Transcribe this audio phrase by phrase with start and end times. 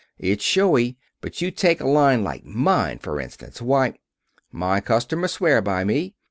[0.17, 3.99] It's showy, but you take a line like mine, for instance, why"
[4.67, 6.15] "My customers swear by me.